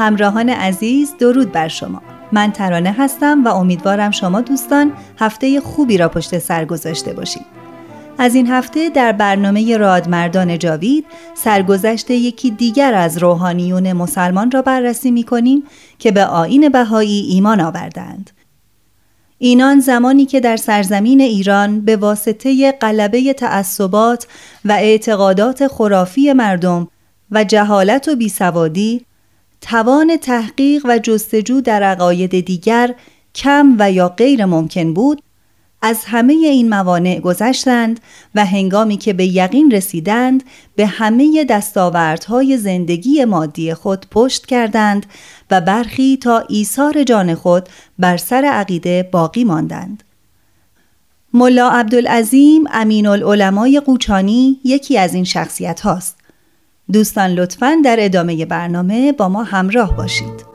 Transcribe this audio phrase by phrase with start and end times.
[0.00, 6.08] همراهان عزیز درود بر شما من ترانه هستم و امیدوارم شما دوستان هفته خوبی را
[6.08, 7.46] پشت سر گذاشته باشید
[8.18, 15.10] از این هفته در برنامه رادمردان جاوید سرگذشت یکی دیگر از روحانیون مسلمان را بررسی
[15.10, 15.62] می کنیم
[15.98, 18.30] که به آین بهایی ایمان آوردند.
[19.38, 24.26] اینان زمانی که در سرزمین ایران به واسطه قلبه تعصبات
[24.64, 26.88] و اعتقادات خرافی مردم
[27.30, 29.06] و جهالت و بیسوادی
[29.60, 32.94] توان تحقیق و جستجو در عقاید دیگر
[33.34, 35.22] کم و یا غیر ممکن بود
[35.82, 38.00] از همه این موانع گذشتند
[38.34, 40.42] و هنگامی که به یقین رسیدند
[40.76, 45.06] به همه دستاوردهای زندگی مادی خود پشت کردند
[45.50, 47.68] و برخی تا ایثار جان خود
[47.98, 50.02] بر سر عقیده باقی ماندند.
[51.34, 56.19] ملا عبدالعظیم امین العلمای قوچانی یکی از این شخصیت هاست.
[56.92, 60.50] دوستان لطفا در ادامه برنامه با ما همراه باشید.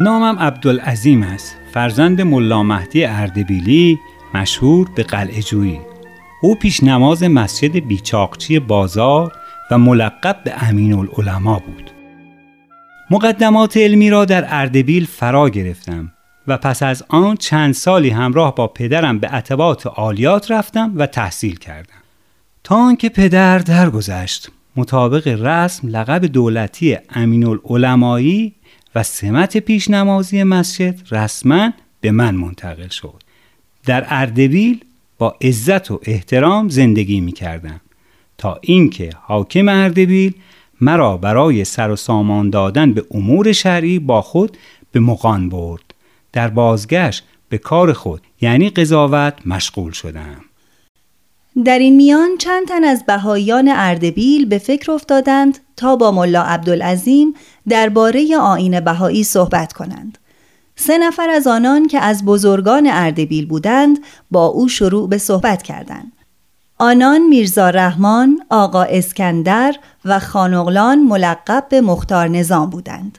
[0.00, 3.98] نامم عبدالعظیم است فرزند ملا مهدی اردبیلی
[4.34, 5.80] مشهور به قلعه جویی
[6.40, 9.32] او پیش نماز مسجد بیچاقچی بازار
[9.70, 11.90] و ملقب به امین العلماء بود.
[13.10, 16.12] مقدمات علمی را در اردبیل فرا گرفتم
[16.46, 21.56] و پس از آن چند سالی همراه با پدرم به عتبات عالیات رفتم و تحصیل
[21.56, 21.94] کردم.
[22.64, 28.54] تا آنکه پدر درگذشت مطابق رسم لقب دولتی امین العلمایی
[28.94, 33.22] و سمت پیشنمازی مسجد رسما به من منتقل شد.
[33.84, 34.84] در اردبیل
[35.18, 37.80] با عزت و احترام زندگی می کردم
[38.38, 40.34] تا اینکه حاکم اردبیل
[40.80, 44.56] مرا برای سر و سامان دادن به امور شرعی با خود
[44.92, 45.94] به مقان برد.
[46.32, 50.44] در بازگشت به کار خود یعنی قضاوت مشغول شدم.
[51.64, 57.34] در این میان چند تن از بهاییان اردبیل به فکر افتادند تا با ملا عبدالعظیم
[57.68, 60.18] درباره آین بهایی صحبت کنند.
[60.80, 63.98] سه نفر از آنان که از بزرگان اردبیل بودند
[64.30, 66.12] با او شروع به صحبت کردند.
[66.78, 73.18] آنان میرزا رحمان، آقا اسکندر و خانقلان ملقب به مختار نظام بودند.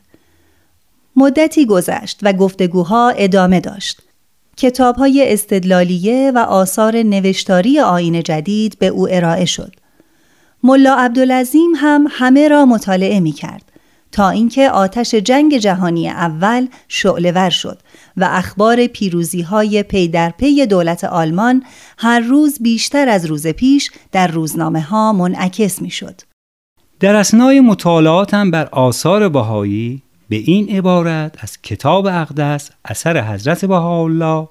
[1.15, 4.01] مدتی گذشت و گفتگوها ادامه داشت.
[4.57, 9.75] کتاب های استدلالیه و آثار نوشتاری آین جدید به او ارائه شد.
[10.63, 13.71] ملا عبدالعظیم هم همه را مطالعه می کرد.
[14.11, 17.79] تا اینکه آتش جنگ جهانی اول شعلور شد
[18.17, 21.63] و اخبار پیروزی های پی در پی دولت آلمان
[21.97, 26.21] هر روز بیشتر از روز پیش در روزنامه ها منعکس می شد.
[26.99, 34.47] در اسنای مطالعاتم بر آثار بهایی به این عبارت از کتاب اقدس اثر حضرت بهاءالله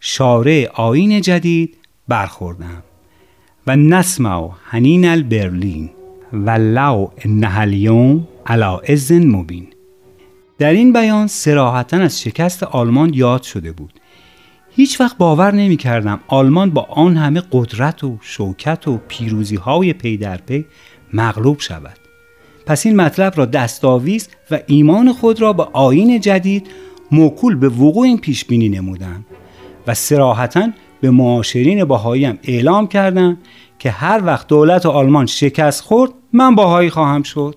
[0.00, 1.76] شارع آین جدید
[2.08, 2.82] برخوردم
[3.66, 5.90] و نسمع هنین البرلین
[6.32, 7.08] و لو
[7.42, 9.66] اليوم علا ازن مبین.
[10.58, 13.92] در این بیان سراحتا از شکست آلمان یاد شده بود.
[14.70, 19.92] هیچ وقت باور نمی کردم آلمان با آن همه قدرت و شوکت و پیروزی های
[19.92, 20.64] پی در پی
[21.12, 21.98] مغلوب شود.
[22.66, 26.66] پس این مطلب را دستاویز و ایمان خود را به آین جدید
[27.12, 29.24] موکول به وقوع این پیش بینی نمودم
[29.86, 30.68] و سراحتا
[31.00, 33.38] به معاشرین باهایی هم اعلام کردم
[33.78, 37.54] که هر وقت دولت آلمان شکست خورد من باهایی خواهم شد.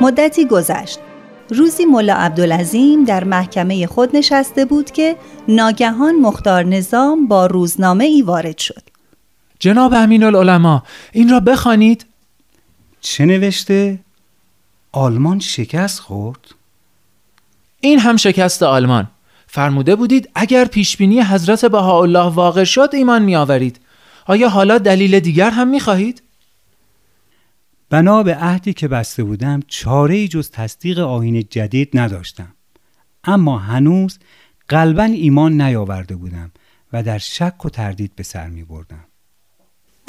[0.00, 1.09] مدتی گذشت.
[1.50, 5.16] روزی ملا عبدالعظیم در محکمه خود نشسته بود که
[5.48, 8.82] ناگهان مختار نظام با روزنامه ای وارد شد
[9.58, 10.82] جناب امین العلماء
[11.12, 12.06] این را بخوانید
[13.00, 13.98] چه نوشته؟
[14.92, 16.38] آلمان شکست خورد؟
[17.80, 19.08] این هم شکست آلمان
[19.46, 23.80] فرموده بودید اگر پیشبینی حضرت بهاءالله واقع شد ایمان می آورید
[24.26, 26.22] آیا حالا دلیل دیگر هم می خواهید؟
[27.90, 32.54] بنا به عهدی که بسته بودم چاره ای جز تصدیق آین جدید نداشتم.
[33.24, 34.18] اما هنوز
[34.68, 36.50] قلبا ایمان نیاورده بودم
[36.92, 39.04] و در شک و تردید به سر می بردم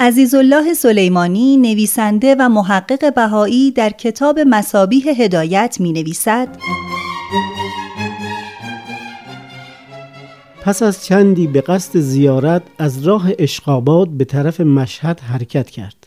[0.00, 6.48] عزیزالله سلیمانی نویسنده و محقق بهایی در کتاب مسابیح هدایت می نویسد
[10.62, 16.01] پس از چندی به قصد زیارت از راه اشقاباد به طرف مشهد حرکت کرد.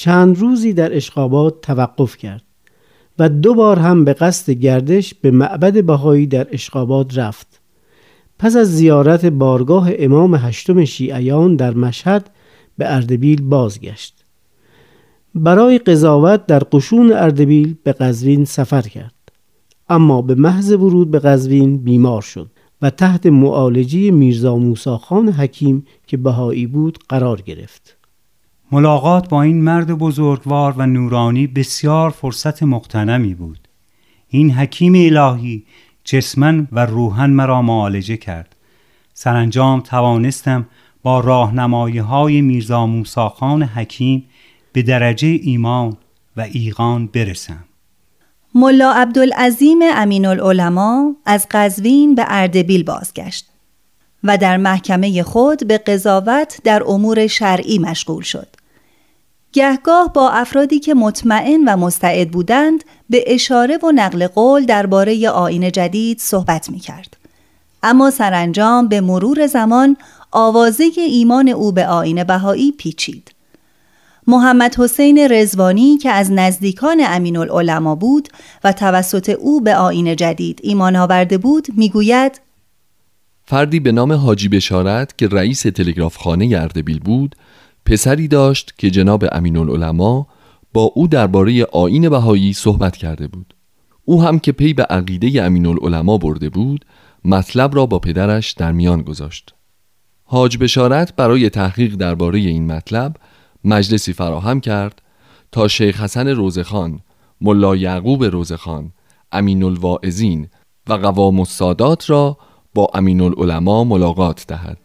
[0.00, 2.42] چند روزی در اشقاباد توقف کرد
[3.18, 7.60] و دو بار هم به قصد گردش به معبد بهایی در اشقاباد رفت.
[8.38, 12.30] پس از زیارت بارگاه امام هشتم شیعیان در مشهد
[12.78, 14.24] به اردبیل بازگشت.
[15.34, 19.32] برای قضاوت در قشون اردبیل به قزوین سفر کرد.
[19.88, 22.50] اما به محض ورود به قزوین بیمار شد
[22.82, 27.99] و تحت معالجه میرزا موسی خان حکیم که بهایی بود قرار گرفت.
[28.72, 33.58] ملاقات با این مرد بزرگوار و نورانی بسیار فرصت مقتنمی بود.
[34.28, 35.64] این حکیم الهی
[36.04, 38.56] جسمن و روحن مرا معالجه کرد.
[39.14, 40.66] سرانجام توانستم
[41.02, 44.24] با راهنمایی های میرزا موساخان حکیم
[44.72, 45.96] به درجه ایمان
[46.36, 47.64] و ایقان برسم.
[48.54, 53.46] ملا عبدالعظیم امین العلماء از قزوین به اردبیل بازگشت
[54.24, 58.59] و در محکمه خود به قضاوت در امور شرعی مشغول شد.
[59.52, 65.72] گهگاه با افرادی که مطمئن و مستعد بودند به اشاره و نقل قول درباره آین
[65.72, 67.16] جدید صحبت می کرد.
[67.82, 69.96] اما سرانجام به مرور زمان
[70.30, 73.32] آوازه ایمان او به آین بهایی پیچید.
[74.26, 78.28] محمد حسین رزوانی که از نزدیکان امین العلماء بود
[78.64, 82.40] و توسط او به آین جدید ایمان آورده بود می‌گوید
[83.44, 87.36] فردی به نام حاجی بشارت که رئیس تلگرافخانه اردبیل بود
[87.90, 90.26] پسری داشت که جناب امین العلماء
[90.72, 93.54] با او درباره آین بهایی صحبت کرده بود
[94.04, 96.84] او هم که پی به عقیده امین العلماء برده بود
[97.24, 99.54] مطلب را با پدرش در میان گذاشت
[100.24, 103.16] حاج بشارت برای تحقیق درباره این مطلب
[103.64, 105.02] مجلسی فراهم کرد
[105.52, 107.00] تا شیخ حسن روزخان،
[107.40, 108.92] ملا یعقوب روزخان،
[109.32, 110.48] امین الواعظین
[110.88, 112.38] و قوام السادات را
[112.74, 114.78] با امین العلماء ملاقات دهد.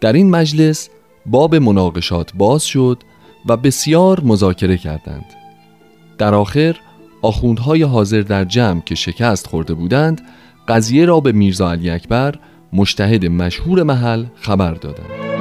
[0.00, 0.88] در این مجلس
[1.26, 3.02] باب مناقشات باز شد
[3.46, 5.26] و بسیار مذاکره کردند.
[6.18, 6.76] در آخر
[7.22, 10.20] آخوندهای حاضر در جمع که شکست خورده بودند
[10.68, 12.34] قضیه را به میرزا علی اکبر
[12.72, 15.35] مشتهد مشهور محل خبر دادند.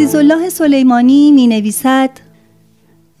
[0.00, 2.10] عزیزالله سلیمانی می نویسد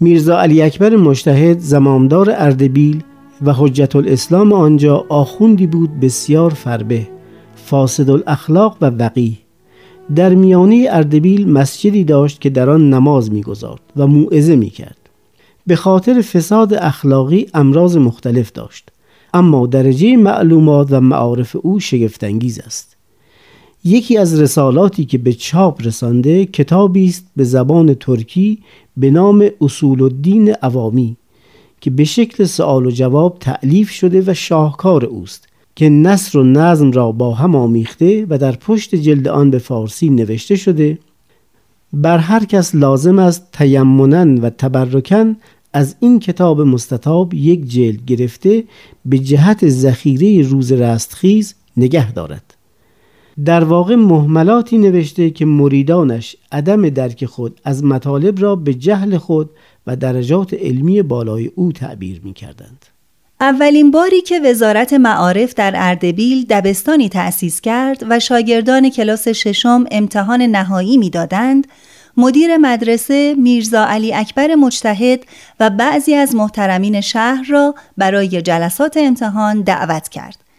[0.00, 3.02] میرزا علی اکبر مشتهد زمامدار اردبیل
[3.42, 7.08] و حجت الاسلام آنجا آخوندی بود بسیار فربه
[7.56, 9.38] فاسد الاخلاق و وقی
[10.16, 14.98] در میانه اردبیل مسجدی داشت که در آن نماز می‌گذارد و موعظه می‌کرد.
[15.66, 18.90] به خاطر فساد اخلاقی امراض مختلف داشت
[19.34, 22.96] اما درجه معلومات و معارف او شگفتانگیز است.
[23.84, 28.58] یکی از رسالاتی که به چاپ رسانده کتابی است به زبان ترکی
[28.96, 31.16] به نام اصول الدین عوامی
[31.80, 36.90] که به شکل سوال و جواب تعلیف شده و شاهکار اوست که نصر و نظم
[36.92, 40.98] را با هم آمیخته و در پشت جلد آن به فارسی نوشته شده.
[41.92, 45.36] بر هر کس لازم است تیمنن و تبرکن
[45.72, 48.64] از این کتاب مستطاب یک جلد گرفته
[49.04, 52.49] به جهت ذخیره روز رستخیز نگه دارد.
[53.44, 59.50] در واقع محملاتی نوشته که مریدانش عدم درک خود از مطالب را به جهل خود
[59.86, 62.86] و درجات علمی بالای او تعبیر می کردند.
[63.40, 70.42] اولین باری که وزارت معارف در اردبیل دبستانی تأسیس کرد و شاگردان کلاس ششم امتحان
[70.42, 71.66] نهایی می‌دادند،
[72.16, 75.20] مدیر مدرسه میرزا علی اکبر مجتهد
[75.60, 80.49] و بعضی از محترمین شهر را برای جلسات امتحان دعوت کرد.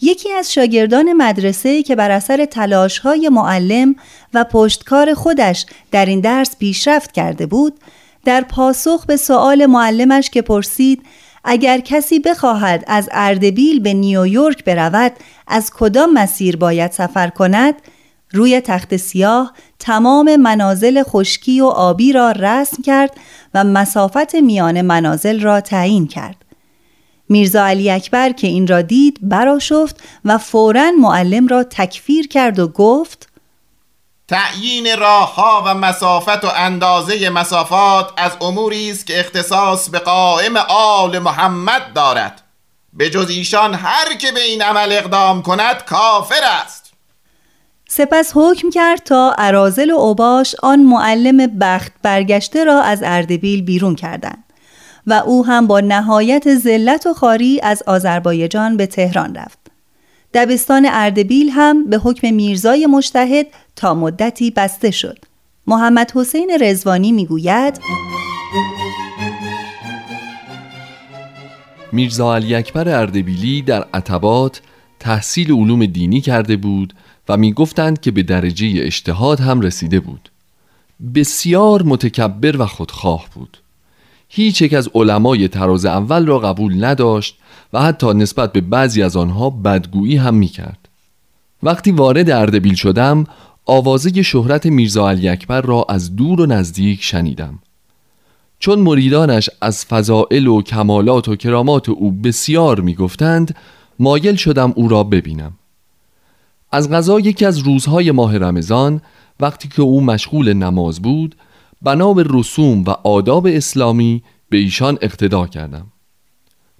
[0.00, 3.94] یکی از شاگردان مدرسه که بر اثر تلاش‌های معلم
[4.34, 7.80] و پشتکار خودش در این درس پیشرفت کرده بود،
[8.24, 11.02] در پاسخ به سؤال معلمش که پرسید
[11.44, 15.12] اگر کسی بخواهد از اردبیل به نیویورک برود
[15.46, 17.74] از کدام مسیر باید سفر کند؟
[18.32, 23.14] روی تخت سیاه تمام منازل خشکی و آبی را رسم کرد
[23.54, 26.45] و مسافت میان منازل را تعیین کرد.
[27.28, 32.68] میرزا علی اکبر که این را دید براشفت و فورا معلم را تکفیر کرد و
[32.68, 33.28] گفت
[34.28, 41.18] تعیین راهها و مسافت و اندازه مسافات از اموری است که اختصاص به قائم آل
[41.18, 42.42] محمد دارد.
[42.92, 46.92] به جز ایشان هر که به این عمل اقدام کند کافر است.
[47.88, 53.94] سپس حکم کرد تا عرازل و اوباش آن معلم بخت برگشته را از اردبیل بیرون
[53.94, 54.45] کردند.
[55.06, 59.58] و او هم با نهایت ذلت و خاری از آذربایجان به تهران رفت
[60.34, 63.46] دبستان اردبیل هم به حکم میرزای مشتهد
[63.76, 65.18] تا مدتی بسته شد.
[65.66, 67.80] محمد حسین رزوانی می‌گوید
[71.92, 74.60] میرزا علی اکبر اردبیلی در عتبات
[75.00, 76.94] تحصیل علوم دینی کرده بود
[77.28, 80.30] و می‌گفتند که به درجه اجتهاد هم رسیده بود.
[81.14, 83.58] بسیار متکبر و خودخواه بود.
[84.28, 87.38] هیچ یک از علمای تراز اول را قبول نداشت
[87.72, 90.88] و حتی نسبت به بعضی از آنها بدگویی هم می کرد.
[91.62, 93.24] وقتی وارد اردبیل شدم
[93.66, 97.58] آوازه شهرت میرزا علی اکبر را از دور و نزدیک شنیدم
[98.58, 103.56] چون مریدانش از فضائل و کمالات و کرامات او بسیار می‌گفتند
[103.98, 105.52] مایل شدم او را ببینم
[106.72, 109.00] از غذا یکی از روزهای ماه رمضان
[109.40, 111.34] وقتی که او مشغول نماز بود
[111.82, 115.86] بنا به رسوم و آداب اسلامی به ایشان اقتدا کردم.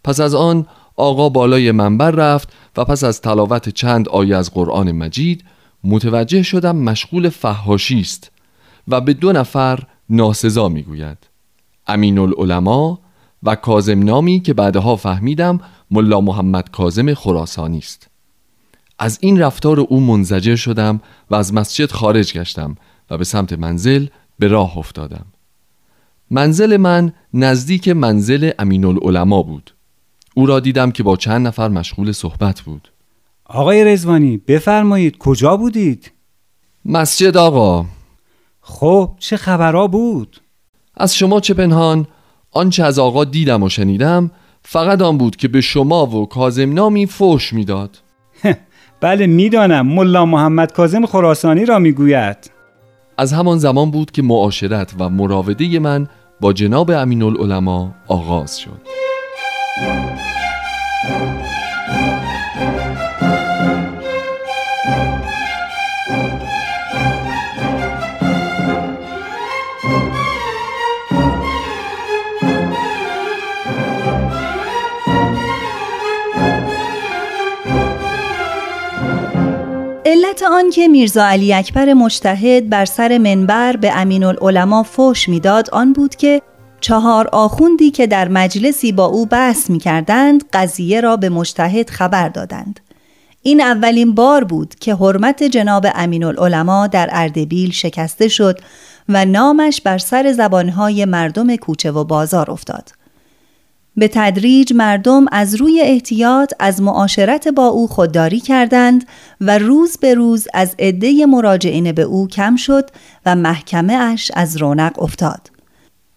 [0.04, 4.92] پس از آن آقا بالای منبر رفت و پس از تلاوت چند آیه از قرآن
[4.92, 5.44] مجید
[5.84, 8.30] متوجه شدم مشغول فهاشی است
[8.88, 11.18] و به دو نفر ناسزا می‌گوید.
[11.86, 12.98] امین العلماء
[13.42, 15.60] و کازم نامی که بعدها فهمیدم
[15.90, 18.08] ملا محمد کازم خراسانی است.
[18.98, 21.00] از این رفتار او منزجر شدم
[21.30, 22.76] و از مسجد خارج گشتم
[23.10, 24.06] و به سمت منزل
[24.38, 25.26] به راه افتادم.
[26.30, 29.74] منزل من نزدیک منزل امین العلماء بود.
[30.34, 32.88] او را دیدم که با چند نفر مشغول صحبت بود.
[33.44, 36.12] آقای رزوانی بفرمایید کجا بودید؟
[36.84, 37.86] مسجد آقا.
[38.60, 40.40] خب چه خبرها بود؟
[40.96, 42.06] از شما چه پنهان
[42.50, 44.30] آنچه از آقا دیدم و شنیدم
[44.62, 48.02] فقط آن بود که به شما و کازم نامی فوش می‌داد.
[49.00, 49.86] بله می‌دانم.
[49.86, 52.55] ملا محمد کازم خراسانی را می‌گوید.
[53.18, 56.06] از همان زمان بود که معاشرت و مراوده من
[56.40, 58.80] با جناب امین العلماء آغاز شد.
[80.16, 85.70] علت آن که میرزا علی اکبر مجتهد بر سر منبر به امین العلماء فوش می‌داد
[85.70, 86.42] آن بود که
[86.80, 92.28] چهار آخوندی که در مجلسی با او بحث می کردند قضیه را به مجتهد خبر
[92.28, 92.80] دادند.
[93.42, 98.58] این اولین بار بود که حرمت جناب امین العلماء در اردبیل شکسته شد
[99.08, 102.90] و نامش بر سر زبانهای مردم کوچه و بازار افتاد.
[103.96, 109.04] به تدریج مردم از روی احتیاط از معاشرت با او خودداری کردند
[109.40, 112.90] و روز به روز از عده مراجعین به او کم شد
[113.26, 115.50] و محکمه اش از رونق افتاد.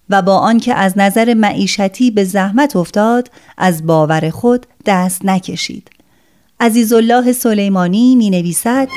[0.10, 5.90] و با آنکه از نظر معیشتی به زحمت افتاد از باور خود دست نکشید.
[6.60, 8.88] عزیزالله سلیمانی می نویسد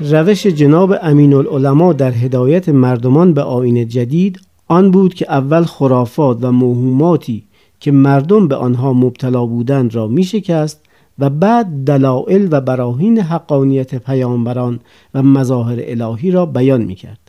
[0.00, 6.38] روش جناب امین العلماء در هدایت مردمان به آین جدید آن بود که اول خرافات
[6.40, 7.44] و موهوماتی
[7.80, 10.80] که مردم به آنها مبتلا بودند را می شکست
[11.18, 14.80] و بعد دلائل و براهین حقانیت پیامبران
[15.14, 17.20] و مظاهر الهی را بیان می کرد.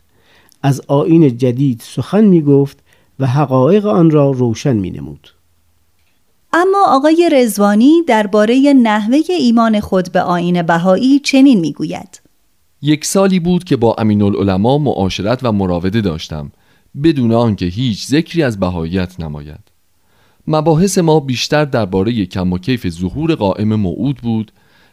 [0.62, 2.78] از آین جدید سخن می گفت
[3.18, 5.28] و حقایق آن را روشن می نمود.
[6.52, 12.19] اما آقای رزوانی درباره نحوه ایمان خود به آین بهایی چنین می‌گوید
[12.82, 16.52] یک سالی بود که با امین العلماء معاشرت و مراوده داشتم
[17.02, 19.60] بدون آنکه هیچ ذکری از بهاییت نماید.
[20.46, 24.52] مباحث ما بیشتر درباره کم و کیف ظهور قائم موعود بود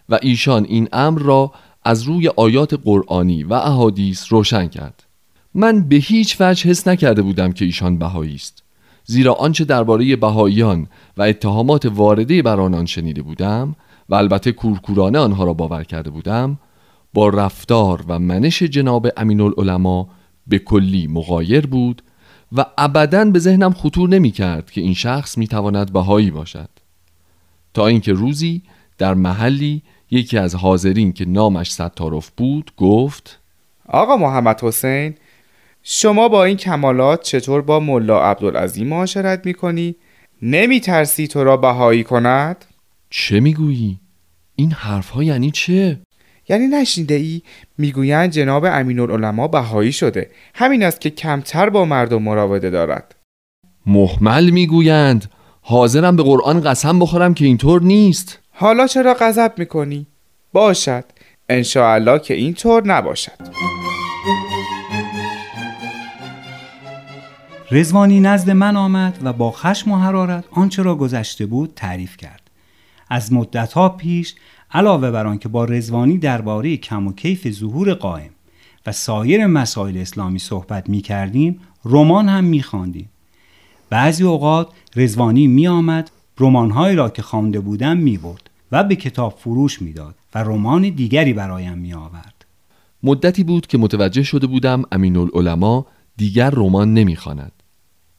[0.10, 1.52] و ایشان این امر را
[1.84, 5.04] از روی آیات قرآنی و احادیث روشن کرد.
[5.54, 8.64] من به هیچ وجه حس نکرده بودم که ایشان بهایی است
[9.06, 13.76] زیرا آنچه درباره بهاییان و اتهامات وارده بر آنان شنیده بودم
[14.10, 16.60] و البته کورکورانه آنها را باور کرده بودم
[17.14, 20.06] با رفتار و منش جناب امین العلماء
[20.48, 22.02] به کلی مغایر بود
[22.52, 26.70] و ابدا به ذهنم خطور نمی کرد که این شخص می تواند بهایی باشد
[27.74, 28.64] تا اینکه روزی
[28.98, 33.40] در محلی یکی از حاضرین که نامش ستارف بود گفت
[33.90, 35.16] آقا محمد حسین
[35.84, 39.96] شما با این کمالات چطور با ملا عبدالعظیم معاشرت می کنی؟
[40.42, 42.66] نمی ترسی تو را بهایی کند؟
[43.10, 44.00] چه می‌گویی؟
[44.56, 46.00] این حرف ها یعنی چه؟
[46.50, 47.42] یعنی نشنیده ای
[47.78, 50.30] می‌گویند جناب امین العلماء بهایی شده.
[50.56, 53.16] همین است که کمتر با مردم مراوده دارد.
[53.86, 58.40] محمل می‌گویند حاضرم به قرآن قسم بخورم که اینطور نیست.
[58.52, 60.08] حالا چرا غضب می‌کنی؟
[60.54, 61.04] باشد.
[61.50, 63.68] انشاءالله که اینطور نباشد.
[67.72, 72.42] رزوانی نزد من آمد و با خشم و حرارت آنچه را گذشته بود تعریف کرد.
[73.10, 74.36] از مدتها پیش
[74.72, 78.30] علاوه بر آنکه با رزوانی درباره کم و کیف ظهور قائم
[78.86, 83.10] و سایر مسائل اسلامی صحبت می کردیم رمان هم می خواندیم.
[83.90, 89.36] بعضی اوقات رزوانی می آمد رمانهایی را که خوانده بودم می برد و به کتاب
[89.40, 92.46] فروش می داد و رمان دیگری برایم می آورد.
[93.04, 95.86] مدتی بود که متوجه شده بودم امین العلماء
[96.18, 97.52] دیگر رمان نمی‌خواند.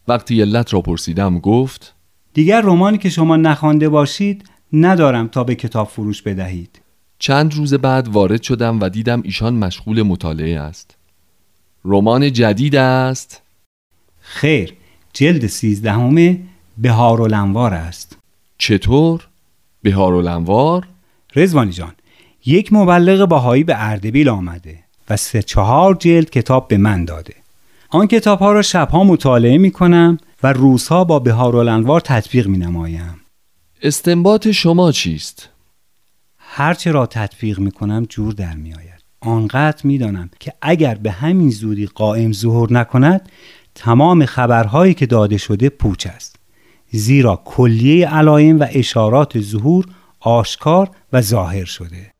[0.08, 1.94] وقتی علت را پرسیدم گفت
[2.34, 6.80] دیگر رمانی که شما نخوانده باشید ندارم تا به کتاب فروش بدهید.
[7.18, 10.96] چند روز بعد وارد شدم و دیدم ایشان مشغول مطالعه است.
[11.84, 13.42] رمان جدید است.
[14.20, 14.74] خیر
[15.12, 16.40] جلد سیزدهمه
[16.78, 18.16] بهار الانوار است.
[18.58, 19.28] چطور؟
[19.82, 20.86] بهار الانوار؟
[21.36, 21.92] رزوانی جان
[22.46, 24.78] یک مبلغ باهایی به اردبیل آمده
[25.10, 27.34] و سه چهار جلد کتاب به من داده.
[27.90, 32.58] آن کتاب ها را شبها مطالعه می کنم و روزها با بهار الانوار تطبیق می
[32.58, 33.17] نمایم
[33.82, 35.48] استنباط شما چیست؟
[36.38, 41.10] هرچه را تطبیق می کنم جور در می آید آنقدر می دانم که اگر به
[41.10, 43.28] همین زودی قائم ظهور نکند
[43.74, 46.36] تمام خبرهایی که داده شده پوچ است.
[46.90, 49.86] زیرا کلیه علایم و اشارات ظهور
[50.20, 52.12] آشکار و ظاهر شده.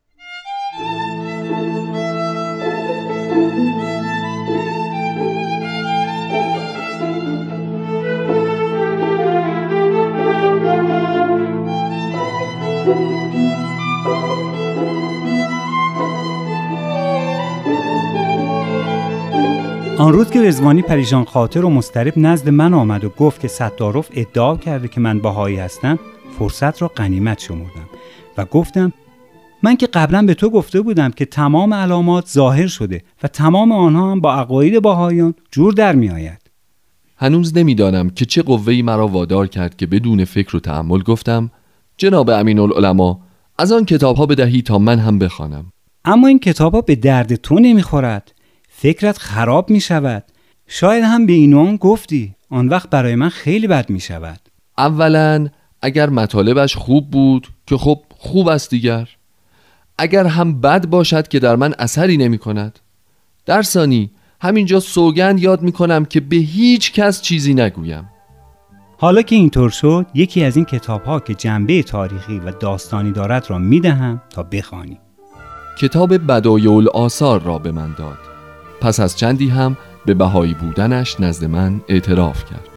[19.99, 24.09] آن روز که رزوانی پریشان خاطر و مسترب نزد من آمد و گفت که ستارف
[24.15, 25.99] ادعا کرده که من باهایی هستم
[26.39, 27.89] فرصت را قنیمت شمردم
[28.37, 28.93] و گفتم
[29.63, 34.13] من که قبلا به تو گفته بودم که تمام علامات ظاهر شده و تمام آنها
[34.13, 36.51] هم با عقاید باهایان جور در می آید.
[37.17, 41.51] هنوز نمی‌دانم که چه قوهی مرا وادار کرد که بدون فکر و تحمل گفتم
[41.97, 43.17] جناب امین العلماء
[43.59, 45.73] از آن کتاب ها بدهی تا من هم بخوانم.
[46.05, 48.38] اما این کتاب ها به درد تو نمی‌خورد
[48.81, 50.25] فکرت خراب می شود
[50.67, 52.35] شاید هم به اینون گفتی.
[52.51, 54.41] آن وقت برای من خیلی بد می شود
[54.79, 55.49] اولا
[55.83, 59.09] اگر مطالبش خوب بود که خب خوب است دیگر.
[59.99, 62.79] اگر هم بد باشد که در من اثری نمی کند
[63.47, 64.11] در ثانی
[64.41, 68.09] همینجا سوگند یاد می کنم که به هیچ کس چیزی نگویم.
[68.99, 73.51] حالا که اینطور شد یکی از این کتاب ها که جنبه تاریخی و داستانی دارد
[73.51, 74.99] را می دهم تا بخوانی.
[75.81, 78.28] کتاب بدایع آثار را به من داد.
[78.81, 82.69] پس از چندی هم به بهایی بودنش نزد من اعتراف کرد.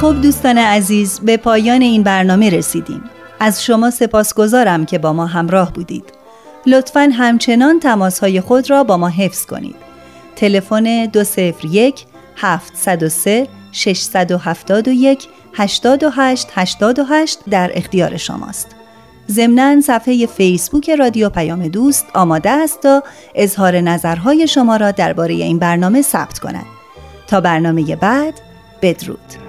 [0.00, 3.02] خب دوستان عزیز به پایان این برنامه رسیدیم.
[3.40, 6.04] از شما سپاسگزارم که با ما همراه بودید.
[6.66, 9.87] لطفا همچنان تماسهای خود را با ما حفظ کنید.
[10.38, 18.66] تلفن 201 703 671 828 828 در اختیار شماست.
[19.30, 23.02] ضمناً صفحه فیسبوک رادیو پیام دوست آماده است تا
[23.34, 26.66] اظهار نظرهای شما را درباره این برنامه ثبت کند.
[27.26, 28.34] تا برنامه بعد
[28.82, 29.47] بدرود.